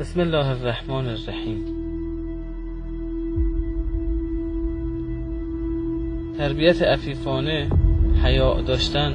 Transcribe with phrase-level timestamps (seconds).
[0.00, 1.64] بسم الله الرحمن الرحیم.
[6.38, 7.70] تربیت عفیفانه
[8.24, 9.14] حیا داشتن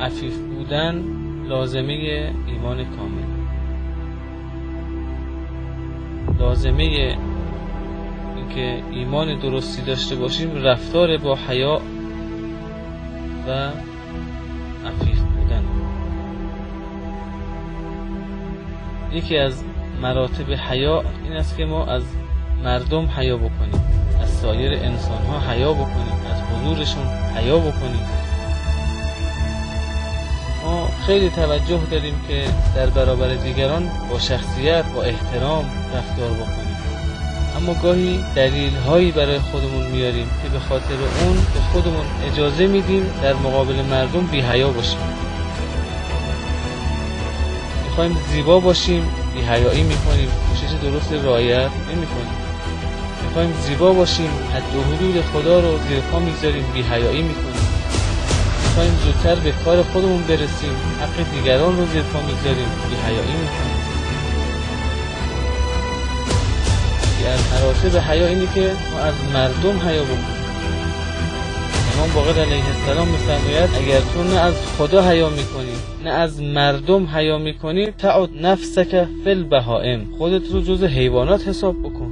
[0.00, 1.04] عفیف بودن
[1.48, 3.24] لازمه ایمان کامل.
[6.38, 7.16] لازمه
[8.36, 11.80] اینکه ایمان درستی داشته باشیم رفتار با حیا
[13.48, 13.70] و
[19.12, 19.62] یکی از
[20.02, 22.02] مراتب حیا این است که ما از
[22.64, 23.84] مردم حیا بکنیم
[24.22, 28.08] از سایر انسان ها حیا بکنیم از حضورشون حیا بکنیم.
[30.64, 35.64] ما خیلی توجه داریم که در برابر دیگران با شخصیت با احترام
[35.94, 36.76] رفتار بکنیم.
[37.56, 43.02] اما گاهی دلیل هایی برای خودمون میاریم که به خاطر اون به خودمون اجازه میدیم
[43.22, 44.98] در مقابل مردم بی حیا باشیم.
[47.90, 49.02] می‌خوایم زیبا باشیم
[49.34, 50.28] بی حیایی می‌کنیم.
[50.48, 52.34] پوشش درست رعایت نمی‌کنیم.
[53.24, 57.68] می‌خوایم زیبا باشیم حد و حدود خدا رو زیر پا می‌ذاریم بی حیایی می‌کنیم.
[58.64, 63.80] می‌خوایم زودتر به کار خودمون برسیم حق دیگران رو زیر پا می‌ذاریم بی حیایی می‌کنیم
[67.26, 70.39] از مراتب حیا اینه که ما از مردم حیا بکنیم.
[72.00, 75.72] امام باقر علیه السلام میفرماید اگر تو نه از خدا حیا می‌کنی
[76.04, 80.06] نه از مردم حیا می‌کنی تعد نفسک فی البهائم.
[80.18, 82.10] خودت رو جز حیوانات حساب بکن.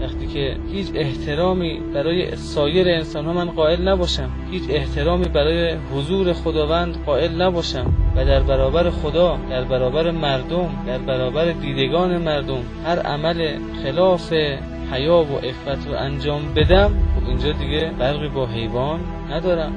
[0.00, 6.32] وقتی که هیچ احترامی برای سایر انسان ها من قائل نباشم هیچ احترامی برای حضور
[6.32, 12.98] خداوند قائل نباشم و در برابر خدا در برابر مردم در برابر دیدگان مردم هر
[12.98, 14.32] عمل خلاف
[14.92, 19.72] حیا و افت رو انجام بدم خب اینجا دیگه فرقی با حیوان ندارم.